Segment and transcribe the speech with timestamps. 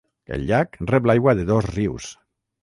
[0.37, 2.09] El llac rep l'aigua de dos rius.